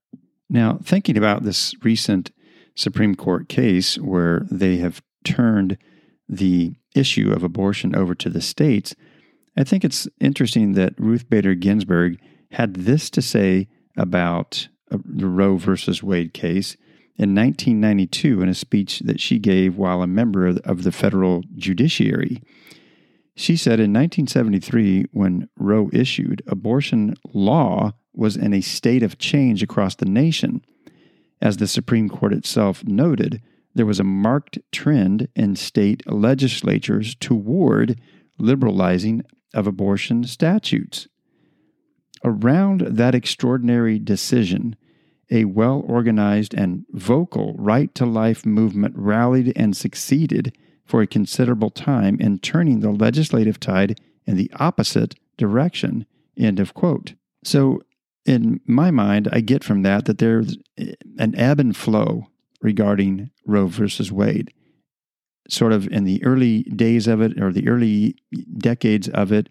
Now, 0.49 0.79
thinking 0.83 1.17
about 1.17 1.43
this 1.43 1.73
recent 1.83 2.31
Supreme 2.75 3.15
Court 3.15 3.49
case 3.49 3.97
where 3.97 4.45
they 4.51 4.77
have 4.77 5.01
turned 5.23 5.77
the 6.27 6.75
issue 6.95 7.31
of 7.31 7.43
abortion 7.43 7.95
over 7.95 8.15
to 8.15 8.29
the 8.29 8.41
states, 8.41 8.95
I 9.57 9.63
think 9.63 9.83
it's 9.83 10.07
interesting 10.19 10.73
that 10.73 10.93
Ruth 10.97 11.29
Bader 11.29 11.55
Ginsburg 11.55 12.19
had 12.51 12.75
this 12.75 13.09
to 13.11 13.21
say 13.21 13.67
about 13.97 14.67
uh, 14.91 14.97
the 15.05 15.27
Roe 15.27 15.57
versus 15.57 16.01
Wade 16.01 16.33
case 16.33 16.75
in 17.15 17.35
1992 17.35 18.41
in 18.41 18.49
a 18.49 18.53
speech 18.53 18.99
that 18.99 19.19
she 19.19 19.37
gave 19.39 19.77
while 19.77 20.01
a 20.01 20.07
member 20.07 20.47
of 20.47 20.83
the 20.83 20.91
federal 20.91 21.43
judiciary. 21.55 22.41
She 23.35 23.55
said 23.55 23.79
in 23.79 23.93
1973, 23.93 25.05
when 25.11 25.49
Roe 25.57 25.89
issued, 25.91 26.41
abortion 26.47 27.15
law 27.33 27.93
was 28.13 28.37
in 28.37 28.53
a 28.53 28.61
state 28.61 29.03
of 29.03 29.17
change 29.17 29.63
across 29.63 29.95
the 29.95 30.05
nation. 30.05 30.63
As 31.41 31.57
the 31.57 31.67
Supreme 31.67 32.09
Court 32.09 32.33
itself 32.33 32.83
noted, 32.83 33.41
there 33.75 33.85
was 33.85 33.99
a 33.99 34.03
marked 34.03 34.59
trend 34.71 35.27
in 35.35 35.55
state 35.55 36.03
legislatures 36.05 37.15
toward 37.15 37.99
liberalizing 38.37 39.23
of 39.53 39.67
abortion 39.67 40.23
statutes. 40.25 41.07
Around 42.23 42.81
that 42.81 43.15
extraordinary 43.15 43.99
decision, 43.99 44.75
a 45.33 45.45
well 45.45 45.83
organized 45.87 46.53
and 46.53 46.85
vocal 46.91 47.55
right 47.57 47.93
to 47.95 48.05
life 48.05 48.45
movement 48.45 48.93
rallied 48.95 49.51
and 49.55 49.75
succeeded 49.75 50.55
for 50.85 51.01
a 51.01 51.07
considerable 51.07 51.71
time 51.71 52.17
in 52.19 52.37
turning 52.39 52.79
the 52.79 52.91
legislative 52.91 53.59
tide 53.59 53.99
in 54.25 54.37
the 54.37 54.51
opposite 54.59 55.15
direction. 55.37 56.05
End 56.37 56.59
of 56.59 56.73
quote. 56.73 57.15
So, 57.43 57.81
in 58.25 58.61
my 58.65 58.91
mind, 58.91 59.27
I 59.33 59.41
get 59.41 59.63
from 59.63 59.81
that 59.81 60.05
that 60.05 60.19
there's 60.19 60.57
an 60.77 61.35
ebb 61.35 61.59
and 61.59 61.75
flow 61.75 62.27
regarding 62.61 63.31
Roe 63.45 63.67
versus 63.67 64.11
Wade. 64.11 64.53
Sort 65.49 65.73
of 65.73 65.87
in 65.87 66.05
the 66.05 66.23
early 66.23 66.63
days 66.63 67.07
of 67.07 67.21
it, 67.21 67.41
or 67.41 67.51
the 67.51 67.67
early 67.67 68.15
decades 68.57 69.09
of 69.09 69.33
it, 69.33 69.49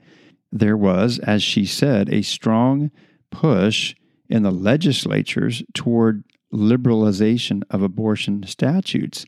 there 0.50 0.76
was, 0.76 1.18
as 1.18 1.42
she 1.42 1.66
said, 1.66 2.08
a 2.12 2.22
strong 2.22 2.90
push 3.30 3.94
in 4.32 4.42
the 4.42 4.50
legislatures 4.50 5.62
toward 5.74 6.24
liberalization 6.52 7.62
of 7.70 7.82
abortion 7.82 8.42
statutes. 8.46 9.26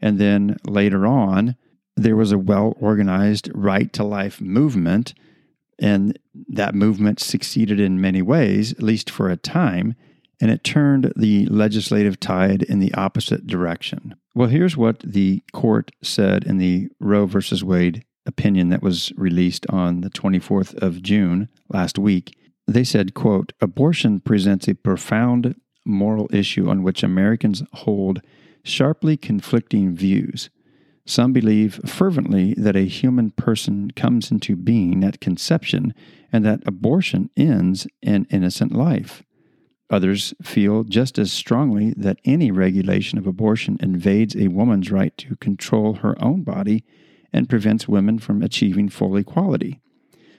And 0.00 0.18
then 0.18 0.58
later 0.66 1.06
on, 1.06 1.56
there 1.96 2.16
was 2.16 2.32
a 2.32 2.38
well 2.38 2.76
organized 2.78 3.50
right 3.54 3.90
to 3.94 4.04
life 4.04 4.42
movement. 4.42 5.14
And 5.78 6.18
that 6.48 6.74
movement 6.74 7.18
succeeded 7.18 7.80
in 7.80 8.00
many 8.00 8.20
ways, 8.20 8.72
at 8.72 8.82
least 8.82 9.08
for 9.10 9.30
a 9.30 9.36
time, 9.36 9.94
and 10.38 10.50
it 10.50 10.64
turned 10.64 11.12
the 11.16 11.46
legislative 11.46 12.20
tide 12.20 12.62
in 12.62 12.78
the 12.78 12.92
opposite 12.92 13.46
direction. 13.46 14.14
Well, 14.34 14.48
here's 14.48 14.76
what 14.76 15.00
the 15.00 15.42
court 15.52 15.92
said 16.02 16.44
in 16.44 16.58
the 16.58 16.88
Roe 17.00 17.24
versus 17.24 17.64
Wade 17.64 18.04
opinion 18.26 18.68
that 18.68 18.82
was 18.82 19.12
released 19.16 19.66
on 19.70 20.02
the 20.02 20.10
24th 20.10 20.74
of 20.74 21.02
June 21.02 21.48
last 21.70 21.98
week. 21.98 22.36
They 22.66 22.84
said, 22.84 23.14
quote, 23.14 23.52
abortion 23.60 24.20
presents 24.20 24.68
a 24.68 24.74
profound 24.74 25.56
moral 25.84 26.28
issue 26.32 26.68
on 26.68 26.82
which 26.82 27.02
Americans 27.02 27.62
hold 27.72 28.20
sharply 28.62 29.16
conflicting 29.16 29.94
views. 29.94 30.48
Some 31.04 31.32
believe 31.32 31.80
fervently 31.84 32.54
that 32.54 32.76
a 32.76 32.86
human 32.86 33.32
person 33.32 33.90
comes 33.90 34.30
into 34.30 34.54
being 34.54 35.02
at 35.02 35.20
conception 35.20 35.94
and 36.32 36.44
that 36.44 36.62
abortion 36.64 37.30
ends 37.36 37.88
an 38.02 38.26
innocent 38.30 38.72
life. 38.72 39.24
Others 39.90 40.32
feel 40.42 40.84
just 40.84 41.18
as 41.18 41.32
strongly 41.32 41.92
that 41.96 42.20
any 42.24 42.50
regulation 42.50 43.18
of 43.18 43.26
abortion 43.26 43.76
invades 43.80 44.36
a 44.36 44.48
woman's 44.48 44.90
right 44.90 45.14
to 45.18 45.36
control 45.36 45.94
her 45.94 46.14
own 46.22 46.42
body 46.42 46.84
and 47.32 47.48
prevents 47.48 47.88
women 47.88 48.18
from 48.18 48.42
achieving 48.42 48.88
full 48.88 49.16
equality. 49.16 49.80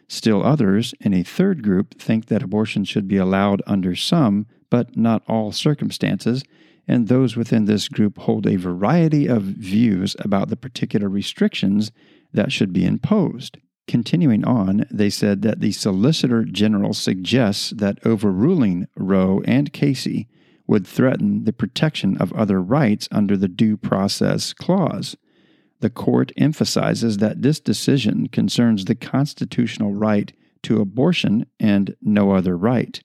Still 0.08 0.44
others, 0.44 0.94
in 1.00 1.14
a 1.14 1.24
third 1.24 1.64
group, 1.64 2.00
think 2.00 2.28
that 2.28 2.44
abortion 2.44 2.86
should 2.86 3.08
be 3.08 3.18
allowed 3.18 3.62
under 3.66 3.96
some, 3.96 4.46
but 4.70 4.98
not 4.98 5.24
all 5.28 5.52
circumstances, 5.52 6.44
and 6.88 7.08
those 7.08 7.36
within 7.36 7.66
this 7.66 7.88
group 7.88 8.18
hold 8.20 8.46
a 8.46 8.58
variety 8.58 9.28
of 9.28 9.44
views 9.44 10.16
about 10.20 10.50
the 10.50 10.58
particular 10.58 11.08
restrictions 11.08 11.92
that 12.34 12.52
should 12.52 12.74
be 12.74 12.86
imposed. 12.86 13.58
Continuing 13.88 14.46
on, 14.46 14.86
they 14.92 15.10
said 15.10 15.42
that 15.42 15.60
the 15.60 15.72
Solicitor 15.72 16.46
General 16.46 16.94
suggests 16.94 17.72
that 17.72 18.00
overruling 18.06 18.88
Roe 18.96 19.42
and 19.46 19.74
Casey 19.74 20.28
would 20.68 20.88
threaten 20.88 21.44
the 21.44 21.54
protection 21.54 22.18
of 22.18 22.32
other 22.34 22.62
rights 22.62 23.10
under 23.12 23.36
the 23.36 23.50
Due 23.50 23.76
Process 23.76 24.54
Clause 24.54 25.18
the 25.84 25.90
court 25.90 26.32
emphasizes 26.38 27.18
that 27.18 27.42
this 27.42 27.60
decision 27.60 28.30
concerns 28.30 28.86
the 28.86 28.96
constitutional 28.96 29.94
right 29.94 30.32
to 30.62 30.80
abortion 30.80 31.46
and 31.60 31.94
no 32.02 32.32
other 32.32 32.56
right. 32.56 33.04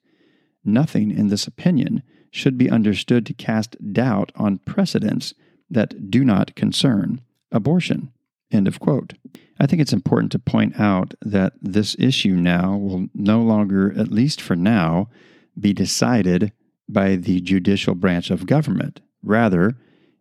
Nothing 0.64 1.10
in 1.10 1.26
this 1.26 1.48
opinion 1.48 2.04
should 2.30 2.56
be 2.56 2.70
understood 2.70 3.26
to 3.26 3.34
cast 3.34 3.76
doubt 3.92 4.30
on 4.36 4.58
precedents 4.58 5.34
that 5.68 6.08
do 6.08 6.24
not 6.24 6.54
concern 6.54 7.20
abortion. 7.50 8.12
End 8.52 8.68
of 8.68 8.78
quote. 8.78 9.14
I 9.58 9.66
think 9.66 9.82
it's 9.82 9.92
important 9.92 10.30
to 10.30 10.38
point 10.38 10.78
out 10.78 11.14
that 11.20 11.54
this 11.60 11.96
issue 11.98 12.36
now 12.36 12.76
will 12.76 13.08
no 13.12 13.42
longer, 13.42 13.92
at 13.98 14.12
least 14.12 14.40
for 14.40 14.54
now, 14.54 15.08
be 15.58 15.72
decided 15.72 16.52
by 16.88 17.16
the 17.16 17.40
judicial 17.40 17.96
branch 17.96 18.30
of 18.30 18.46
government. 18.46 19.00
Rather, 19.24 19.76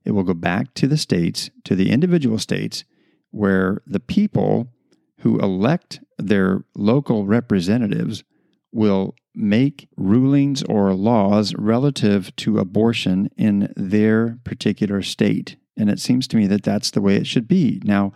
it 0.07 0.11
will 0.11 0.23
go 0.23 0.33
back 0.33 0.73
to 0.75 0.87
the 0.87 0.95
states, 0.95 1.49
to 1.65 1.75
the 1.75 1.91
individual 1.91 2.39
states, 2.39 2.85
where 3.31 3.81
the 3.85 3.99
people 3.99 4.69
who 5.19 5.37
elect 5.39 5.99
their 6.17 6.63
local 6.75 7.25
representatives 7.25 8.23
will 8.71 9.15
make 9.35 9.89
rulings 9.97 10.63
or 10.63 10.93
laws 10.93 11.53
relative 11.55 12.33
to 12.37 12.57
abortion 12.57 13.29
in 13.35 13.73
their 13.75 14.39
particular 14.45 15.01
state. 15.01 15.57
And 15.75 15.89
it 15.89 15.99
seems 15.99 16.25
to 16.29 16.37
me 16.37 16.47
that 16.47 16.63
that's 16.63 16.91
the 16.91 17.01
way 17.01 17.17
it 17.17 17.27
should 17.27 17.49
be. 17.49 17.81
Now, 17.83 18.13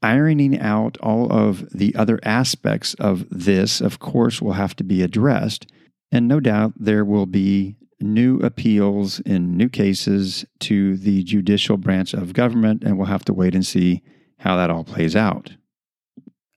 ironing 0.00 0.60
out 0.60 0.96
all 0.98 1.32
of 1.32 1.68
the 1.70 1.92
other 1.96 2.20
aspects 2.22 2.94
of 2.94 3.26
this, 3.28 3.80
of 3.80 3.98
course, 3.98 4.40
will 4.40 4.52
have 4.52 4.76
to 4.76 4.84
be 4.84 5.02
addressed. 5.02 5.66
And 6.12 6.28
no 6.28 6.38
doubt 6.38 6.74
there 6.76 7.04
will 7.04 7.26
be 7.26 7.74
new 8.00 8.38
appeals 8.40 9.20
in 9.20 9.56
new 9.56 9.68
cases 9.68 10.44
to 10.60 10.96
the 10.96 11.22
judicial 11.24 11.76
branch 11.76 12.14
of 12.14 12.32
government, 12.32 12.82
and 12.84 12.96
we'll 12.96 13.06
have 13.06 13.24
to 13.24 13.34
wait 13.34 13.54
and 13.54 13.66
see 13.66 14.02
how 14.38 14.56
that 14.56 14.70
all 14.70 14.84
plays 14.84 15.16
out. 15.16 15.52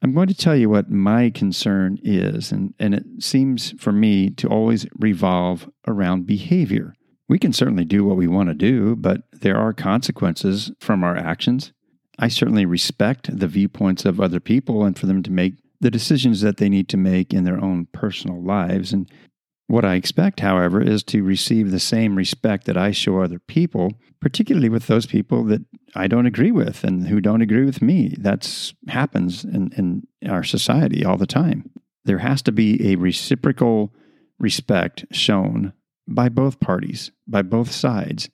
I'm 0.03 0.13
going 0.13 0.27
to 0.27 0.33
tell 0.33 0.55
you 0.55 0.69
what 0.69 0.89
my 0.89 1.29
concern 1.29 1.99
is, 2.03 2.51
and, 2.51 2.73
and 2.79 2.95
it 2.95 3.03
seems 3.19 3.71
for 3.79 3.91
me 3.91 4.31
to 4.31 4.47
always 4.47 4.87
revolve 4.97 5.69
around 5.87 6.25
behavior. 6.25 6.93
We 7.29 7.37
can 7.37 7.53
certainly 7.53 7.85
do 7.85 8.03
what 8.03 8.17
we 8.17 8.27
want 8.27 8.49
to 8.49 8.55
do, 8.55 8.95
but 8.95 9.21
there 9.31 9.57
are 9.57 9.73
consequences 9.73 10.71
from 10.79 11.03
our 11.03 11.15
actions. 11.15 11.71
I 12.17 12.27
certainly 12.27 12.65
respect 12.65 13.37
the 13.37 13.47
viewpoints 13.47 14.05
of 14.05 14.19
other 14.19 14.39
people 14.39 14.83
and 14.83 14.97
for 14.97 15.05
them 15.05 15.23
to 15.23 15.31
make 15.31 15.53
the 15.79 15.91
decisions 15.91 16.41
that 16.41 16.57
they 16.57 16.69
need 16.69 16.89
to 16.89 16.97
make 16.97 17.33
in 17.33 17.43
their 17.43 17.63
own 17.63 17.87
personal 17.91 18.41
lives. 18.43 18.93
And 18.93 19.09
what 19.71 19.85
I 19.85 19.95
expect, 19.95 20.41
however, 20.41 20.81
is 20.81 21.01
to 21.05 21.23
receive 21.23 21.71
the 21.71 21.79
same 21.79 22.15
respect 22.15 22.65
that 22.65 22.75
I 22.75 22.91
show 22.91 23.21
other 23.21 23.39
people, 23.39 23.93
particularly 24.19 24.67
with 24.67 24.87
those 24.87 25.05
people 25.05 25.45
that 25.45 25.61
I 25.95 26.07
don't 26.07 26.25
agree 26.25 26.51
with 26.51 26.83
and 26.83 27.07
who 27.07 27.21
don't 27.21 27.41
agree 27.41 27.63
with 27.63 27.81
me. 27.81 28.13
That 28.19 28.73
happens 28.89 29.45
in, 29.45 29.71
in 29.77 30.07
our 30.29 30.43
society 30.43 31.05
all 31.05 31.15
the 31.15 31.25
time. 31.25 31.71
There 32.03 32.17
has 32.17 32.41
to 32.43 32.51
be 32.51 32.91
a 32.91 32.97
reciprocal 32.97 33.93
respect 34.39 35.05
shown 35.11 35.71
by 36.05 36.27
both 36.27 36.59
parties, 36.59 37.11
by 37.25 37.41
both 37.41 37.71
sides. 37.71 38.29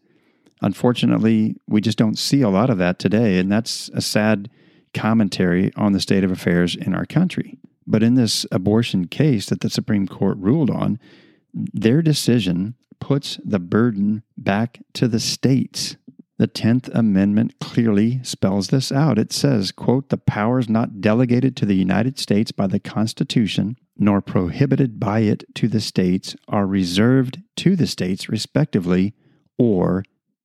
Unfortunately, 0.63 1.55
we 1.67 1.81
just 1.81 1.99
don't 1.99 2.17
see 2.17 2.41
a 2.41 2.49
lot 2.49 2.71
of 2.71 2.79
that 2.79 2.97
today, 2.97 3.37
and 3.37 3.51
that's 3.51 3.91
a 3.93 4.01
sad 4.01 4.49
commentary 4.95 5.71
on 5.75 5.91
the 5.91 5.99
state 5.99 6.23
of 6.23 6.31
affairs 6.31 6.75
in 6.75 6.95
our 6.95 7.05
country. 7.05 7.59
But 7.85 8.01
in 8.01 8.15
this 8.15 8.47
abortion 8.51 9.05
case 9.05 9.45
that 9.45 9.61
the 9.61 9.69
Supreme 9.69 10.07
Court 10.07 10.37
ruled 10.39 10.71
on, 10.71 10.99
their 11.73 12.01
decision 12.01 12.75
puts 12.99 13.39
the 13.43 13.59
burden 13.59 14.23
back 14.37 14.79
to 14.93 15.07
the 15.07 15.19
states. 15.19 15.97
The 16.37 16.47
10th 16.47 16.89
Amendment 16.93 17.59
clearly 17.59 18.19
spells 18.23 18.67
this 18.67 18.91
out. 18.91 19.17
It 19.17 19.33
says, 19.33 19.71
quote, 19.71 20.09
the 20.09 20.17
powers 20.17 20.69
not 20.69 21.01
delegated 21.01 21.55
to 21.57 21.65
the 21.65 21.75
United 21.75 22.19
States 22.19 22.51
by 22.51 22.67
the 22.67 22.79
Constitution 22.79 23.75
nor 23.99 24.21
prohibited 24.21 24.99
by 24.99 25.21
it 25.21 25.43
to 25.55 25.67
the 25.67 25.81
states 25.81 26.35
are 26.47 26.67
reserved 26.67 27.41
to 27.55 27.75
the 27.75 27.87
states 27.87 28.29
respectively 28.29 29.13
or 29.57 30.03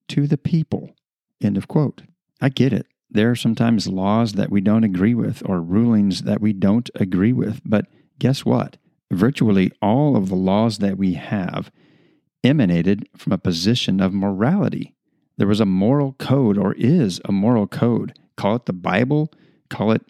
to 0.08 0.26
the 0.26 0.38
people. 0.38 0.94
End 1.42 1.56
of 1.56 1.68
quote. 1.68 2.02
I 2.40 2.48
get 2.48 2.72
it. 2.72 2.86
There 3.10 3.30
are 3.30 3.36
sometimes 3.36 3.86
laws 3.86 4.32
that 4.34 4.50
we 4.50 4.60
don't 4.60 4.84
agree 4.84 5.14
with 5.14 5.42
or 5.44 5.60
rulings 5.60 6.22
that 6.22 6.40
we 6.40 6.52
don't 6.52 6.88
agree 6.94 7.32
with, 7.32 7.60
but 7.64 7.86
guess 8.18 8.44
what? 8.44 8.78
Virtually 9.12 9.70
all 9.80 10.16
of 10.16 10.28
the 10.28 10.34
laws 10.34 10.78
that 10.78 10.98
we 10.98 11.14
have 11.14 11.70
emanated 12.42 13.08
from 13.16 13.32
a 13.32 13.38
position 13.38 14.00
of 14.00 14.12
morality. 14.12 14.94
There 15.36 15.46
was 15.46 15.60
a 15.60 15.66
moral 15.66 16.14
code, 16.14 16.58
or 16.58 16.74
is 16.74 17.20
a 17.24 17.32
moral 17.32 17.66
code. 17.66 18.18
Call 18.36 18.56
it 18.56 18.66
the 18.66 18.72
Bible, 18.72 19.32
call 19.70 19.92
it 19.92 20.02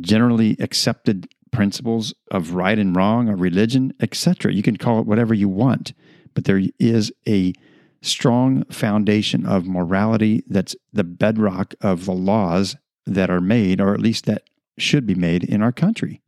generally 0.00 0.56
accepted 0.60 1.28
principles 1.50 2.14
of 2.30 2.52
right 2.52 2.78
and 2.78 2.94
wrong, 2.94 3.28
or 3.28 3.36
religion, 3.36 3.92
etc. 4.00 4.52
You 4.52 4.62
can 4.62 4.76
call 4.76 5.00
it 5.00 5.06
whatever 5.06 5.34
you 5.34 5.48
want, 5.48 5.92
but 6.34 6.44
there 6.44 6.62
is 6.78 7.12
a 7.26 7.52
strong 8.02 8.64
foundation 8.66 9.44
of 9.44 9.66
morality 9.66 10.44
that's 10.46 10.76
the 10.92 11.04
bedrock 11.04 11.74
of 11.80 12.04
the 12.04 12.12
laws 12.12 12.76
that 13.06 13.30
are 13.30 13.40
made, 13.40 13.80
or 13.80 13.94
at 13.94 14.00
least 14.00 14.26
that 14.26 14.42
should 14.76 15.06
be 15.06 15.14
made 15.14 15.42
in 15.42 15.62
our 15.62 15.72
country. 15.72 16.20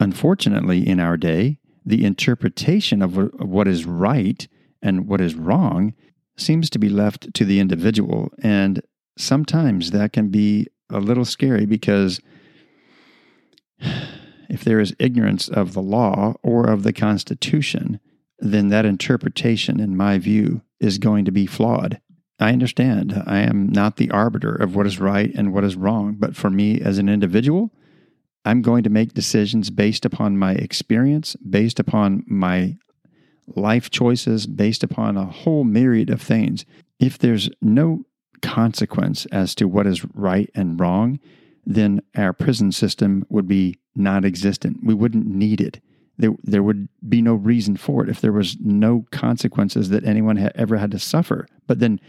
Unfortunately, 0.00 0.86
in 0.86 1.00
our 1.00 1.16
day, 1.16 1.58
the 1.84 2.04
interpretation 2.04 3.02
of 3.02 3.16
what 3.40 3.66
is 3.66 3.84
right 3.84 4.46
and 4.82 5.08
what 5.08 5.20
is 5.20 5.34
wrong 5.34 5.94
seems 6.36 6.70
to 6.70 6.78
be 6.78 6.88
left 6.88 7.32
to 7.34 7.44
the 7.44 7.60
individual. 7.60 8.30
And 8.42 8.82
sometimes 9.16 9.90
that 9.90 10.12
can 10.12 10.28
be 10.28 10.68
a 10.90 11.00
little 11.00 11.24
scary 11.24 11.66
because 11.66 12.20
if 14.48 14.64
there 14.64 14.80
is 14.80 14.94
ignorance 14.98 15.48
of 15.48 15.72
the 15.72 15.82
law 15.82 16.34
or 16.42 16.68
of 16.68 16.82
the 16.82 16.92
Constitution, 16.92 18.00
then 18.38 18.68
that 18.68 18.86
interpretation, 18.86 19.80
in 19.80 19.96
my 19.96 20.18
view, 20.18 20.62
is 20.78 20.98
going 20.98 21.24
to 21.24 21.32
be 21.32 21.46
flawed. 21.46 22.00
I 22.38 22.52
understand. 22.52 23.24
I 23.26 23.40
am 23.40 23.68
not 23.68 23.96
the 23.96 24.10
arbiter 24.12 24.54
of 24.54 24.76
what 24.76 24.86
is 24.86 25.00
right 25.00 25.32
and 25.34 25.52
what 25.52 25.64
is 25.64 25.74
wrong, 25.74 26.16
but 26.18 26.36
for 26.36 26.50
me 26.50 26.80
as 26.80 26.98
an 26.98 27.08
individual, 27.08 27.72
I'm 28.48 28.62
going 28.62 28.82
to 28.84 28.90
make 28.90 29.12
decisions 29.12 29.68
based 29.68 30.06
upon 30.06 30.38
my 30.38 30.52
experience, 30.52 31.36
based 31.36 31.78
upon 31.78 32.24
my 32.26 32.78
life 33.46 33.90
choices, 33.90 34.46
based 34.46 34.82
upon 34.82 35.18
a 35.18 35.26
whole 35.26 35.64
myriad 35.64 36.08
of 36.08 36.22
things. 36.22 36.64
If 36.98 37.18
there's 37.18 37.50
no 37.60 38.06
consequence 38.40 39.26
as 39.26 39.54
to 39.56 39.68
what 39.68 39.86
is 39.86 40.02
right 40.14 40.48
and 40.54 40.80
wrong, 40.80 41.20
then 41.66 42.00
our 42.16 42.32
prison 42.32 42.72
system 42.72 43.26
would 43.28 43.46
be 43.46 43.78
non 43.94 44.24
existent. 44.24 44.78
We 44.82 44.94
wouldn't 44.94 45.26
need 45.26 45.60
it. 45.60 45.82
There, 46.16 46.34
there 46.42 46.62
would 46.62 46.88
be 47.06 47.20
no 47.20 47.34
reason 47.34 47.76
for 47.76 48.02
it 48.02 48.08
if 48.08 48.22
there 48.22 48.32
was 48.32 48.56
no 48.60 49.04
consequences 49.12 49.90
that 49.90 50.04
anyone 50.04 50.36
had 50.36 50.52
ever 50.54 50.78
had 50.78 50.92
to 50.92 50.98
suffer. 50.98 51.46
But 51.66 51.80
then, 51.80 52.00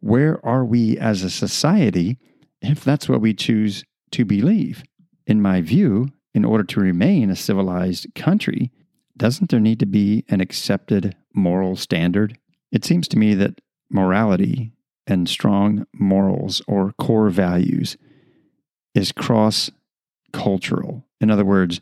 where 0.00 0.44
are 0.44 0.66
we 0.66 0.98
as 0.98 1.22
a 1.22 1.30
society 1.30 2.18
if 2.60 2.84
that's 2.84 3.08
what 3.08 3.22
we 3.22 3.32
choose 3.32 3.82
to 4.10 4.26
believe? 4.26 4.84
In 5.26 5.42
my 5.42 5.60
view, 5.60 6.08
in 6.34 6.44
order 6.44 6.64
to 6.64 6.80
remain 6.80 7.30
a 7.30 7.36
civilized 7.36 8.06
country, 8.14 8.70
doesn't 9.16 9.50
there 9.50 9.60
need 9.60 9.80
to 9.80 9.86
be 9.86 10.24
an 10.28 10.40
accepted 10.40 11.16
moral 11.34 11.76
standard? 11.76 12.38
It 12.70 12.84
seems 12.84 13.08
to 13.08 13.18
me 13.18 13.34
that 13.34 13.60
morality 13.90 14.72
and 15.06 15.28
strong 15.28 15.86
morals 15.94 16.60
or 16.66 16.92
core 16.98 17.30
values 17.30 17.96
is 18.94 19.12
cross 19.12 19.70
cultural. 20.32 21.04
In 21.20 21.30
other 21.30 21.44
words, 21.44 21.80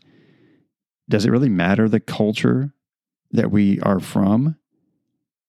does 1.09 1.25
it 1.25 1.31
really 1.31 1.49
matter 1.49 1.89
the 1.89 1.99
culture 1.99 2.73
that 3.31 3.51
we 3.51 3.79
are 3.81 3.99
from? 3.99 4.57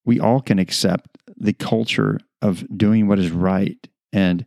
We 0.04 0.20
all 0.20 0.40
can 0.40 0.58
accept 0.58 1.18
the 1.36 1.52
culture 1.52 2.18
of 2.42 2.66
doing 2.76 3.06
what 3.06 3.18
is 3.18 3.30
right 3.30 3.88
and 4.12 4.44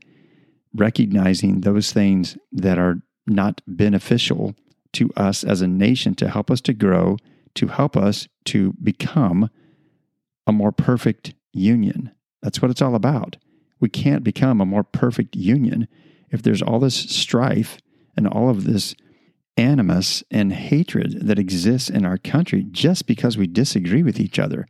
recognizing 0.74 1.62
those 1.62 1.92
things 1.92 2.38
that 2.52 2.78
are 2.78 3.02
not 3.30 3.62
beneficial 3.68 4.56
to 4.94 5.12
us 5.16 5.44
as 5.44 5.62
a 5.62 5.68
nation 5.68 6.16
to 6.16 6.30
help 6.30 6.50
us 6.50 6.62
to 6.62 6.74
grow, 6.74 7.18
to 7.56 7.68
help 7.68 7.96
us 7.96 8.28
to 8.46 8.74
become 8.82 9.50
a 10.48 10.52
more 10.52 10.72
perfect 10.72 11.34
union. 11.52 12.12
That's 12.42 12.62
what 12.62 12.72
it's 12.72 12.82
all 12.82 12.96
about. 12.96 13.38
We 13.80 13.90
can't 13.90 14.24
become 14.24 14.60
a 14.60 14.66
more 14.66 14.84
perfect 14.84 15.36
union 15.36 15.88
if 16.30 16.42
there's 16.42 16.62
all 16.62 16.80
this 16.80 16.96
strife 16.96 17.78
and 18.16 18.28
all 18.28 18.50
of 18.50 18.66
this 18.66 18.96
animus 19.58 20.24
and 20.32 20.54
hatred 20.54 21.28
that 21.28 21.40
exists 21.40 21.90
in 21.90 22.06
our 22.06 22.18
country 22.18 22.66
just 22.72 23.06
because 23.06 23.38
we 23.38 23.48
disagree 23.48 24.04
with 24.04 24.20
each 24.20 24.40
other. 24.40 24.68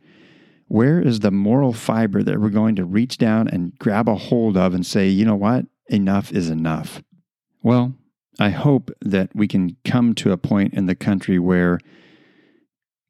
Where 0.66 1.00
is 1.00 1.20
the 1.20 1.30
moral 1.30 1.72
fiber 1.72 2.22
that 2.22 2.40
we're 2.40 2.50
going 2.50 2.76
to 2.76 2.84
reach 2.84 3.18
down 3.18 3.48
and 3.48 3.76
grab 3.78 4.08
a 4.08 4.14
hold 4.14 4.56
of 4.56 4.74
and 4.74 4.86
say, 4.86 5.08
you 5.08 5.24
know 5.24 5.36
what? 5.36 5.66
Enough 5.88 6.32
is 6.32 6.48
enough. 6.48 7.02
Well, 7.62 7.94
I 8.40 8.48
hope 8.48 8.90
that 9.02 9.30
we 9.34 9.46
can 9.46 9.76
come 9.84 10.14
to 10.14 10.32
a 10.32 10.38
point 10.38 10.72
in 10.72 10.86
the 10.86 10.94
country 10.94 11.38
where 11.38 11.78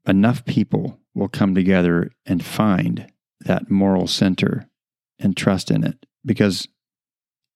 enough 0.06 0.44
people 0.44 0.98
will 1.14 1.28
come 1.28 1.54
together 1.54 2.10
and 2.26 2.44
find 2.44 3.06
that 3.42 3.70
moral 3.70 4.08
center 4.08 4.68
and 5.20 5.36
trust 5.36 5.70
in 5.70 5.84
it 5.84 6.04
because 6.26 6.66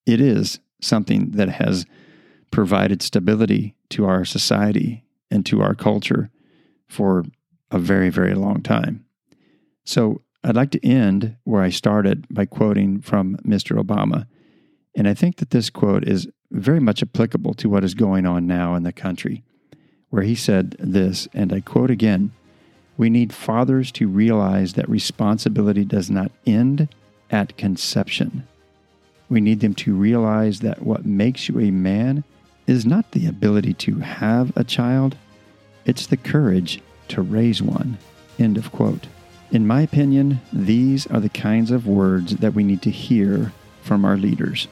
it 0.06 0.20
is 0.20 0.60
something 0.80 1.32
that 1.32 1.48
has 1.48 1.84
provided 2.52 3.02
stability 3.02 3.74
to 3.90 4.06
our 4.06 4.24
society 4.24 5.04
and 5.28 5.44
to 5.46 5.60
our 5.60 5.74
culture 5.74 6.30
for 6.88 7.24
a 7.72 7.78
very, 7.78 8.08
very 8.08 8.34
long 8.34 8.62
time. 8.62 9.04
So 9.84 10.22
I'd 10.44 10.54
like 10.54 10.70
to 10.72 10.86
end 10.86 11.36
where 11.42 11.62
I 11.62 11.70
started 11.70 12.26
by 12.30 12.46
quoting 12.46 13.00
from 13.00 13.36
Mr. 13.38 13.82
Obama. 13.82 14.26
And 14.96 15.08
I 15.08 15.14
think 15.14 15.36
that 15.36 15.50
this 15.50 15.70
quote 15.70 16.06
is 16.06 16.28
very 16.54 16.80
much 16.80 17.02
applicable 17.02 17.54
to 17.54 17.68
what 17.68 17.84
is 17.84 17.94
going 17.94 18.26
on 18.26 18.46
now 18.46 18.74
in 18.74 18.84
the 18.84 18.92
country, 18.92 19.42
where 20.10 20.22
he 20.22 20.34
said 20.34 20.76
this, 20.78 21.28
and 21.34 21.52
I 21.52 21.60
quote 21.60 21.90
again 21.90 22.30
We 22.96 23.10
need 23.10 23.32
fathers 23.32 23.90
to 23.92 24.08
realize 24.08 24.74
that 24.74 24.88
responsibility 24.88 25.84
does 25.84 26.10
not 26.10 26.30
end 26.46 26.88
at 27.30 27.56
conception. 27.56 28.46
We 29.28 29.40
need 29.40 29.60
them 29.60 29.74
to 29.74 29.94
realize 29.94 30.60
that 30.60 30.82
what 30.82 31.04
makes 31.04 31.48
you 31.48 31.58
a 31.58 31.70
man 31.70 32.22
is 32.66 32.86
not 32.86 33.10
the 33.10 33.26
ability 33.26 33.74
to 33.74 33.96
have 33.96 34.56
a 34.56 34.64
child, 34.64 35.16
it's 35.84 36.06
the 36.06 36.16
courage 36.16 36.80
to 37.08 37.20
raise 37.20 37.60
one. 37.60 37.98
End 38.38 38.56
of 38.56 38.72
quote. 38.72 39.06
In 39.50 39.66
my 39.66 39.82
opinion, 39.82 40.40
these 40.52 41.06
are 41.08 41.20
the 41.20 41.28
kinds 41.28 41.70
of 41.70 41.86
words 41.86 42.36
that 42.36 42.54
we 42.54 42.64
need 42.64 42.82
to 42.82 42.90
hear 42.90 43.52
from 43.82 44.04
our 44.04 44.16
leaders. 44.16 44.66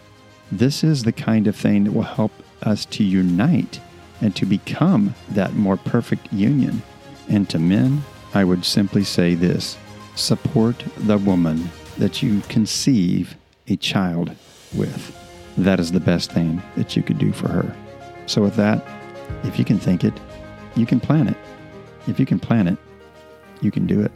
This 0.53 0.85
is 0.85 1.05
the 1.05 1.13
kind 1.13 1.47
of 1.47 1.57
thing 1.57 1.85
that 1.85 1.93
will 1.93 2.03
help 2.03 2.31
us 2.61 2.85
to 2.85 3.03
unite 3.03 3.81
and 4.21 4.37
to 4.37 4.45
become 4.45 5.15
that 5.31 5.55
more 5.55 5.79
perfect 5.79 6.31
union. 6.31 6.83
And 7.31 7.49
to 7.49 7.59
men, 7.59 8.03
I 8.35 8.45
would 8.45 8.67
simply 8.67 9.03
say 9.03 9.35
this 9.35 9.79
support 10.15 10.85
the 10.99 11.17
woman 11.17 11.71
that 11.97 12.23
you 12.23 12.43
conceive 12.51 13.35
a 13.67 13.77
child 13.77 14.37
with. 14.75 15.19
That 15.57 15.81
is 15.81 15.91
the 15.91 16.01
best 16.01 16.31
thing 16.33 16.63
that 16.77 16.97
you 16.97 17.03
could 17.03 17.19
do 17.19 17.33
for 17.33 17.49
her. 17.49 17.75
So, 18.27 18.43
with 18.43 18.57
that, 18.57 18.87
if 19.45 19.59
you 19.59 19.65
can 19.65 19.79
think 19.79 20.05
it, 20.05 20.13
you 20.77 20.85
can 20.85 21.01
plan 21.01 21.29
it. 21.29 21.37
If 22.07 22.21
you 22.21 22.27
can 22.27 22.39
plan 22.39 22.69
it, 22.69 22.77
you 23.63 23.71
can 23.71 23.87
do 23.87 24.03
it. 24.03 24.13